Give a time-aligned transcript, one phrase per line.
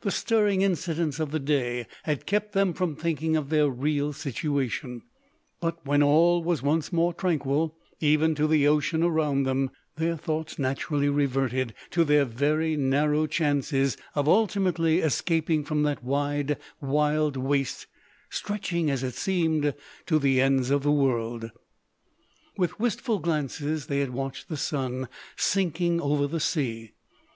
[0.00, 5.02] The stirring incidents of the day had kept them from thinking of their real situation;
[5.60, 10.58] but when all was once more tranquil, even to the ocean around them, their thoughts
[10.58, 17.86] naturally reverted to their very narrow chances of ultimately escaping from that wide, wild waste,
[18.30, 19.74] stretching, as it seemed,
[20.06, 21.50] to the ends of the world!
[22.56, 26.92] With wistful glances they had watched the sun sinking over the sea.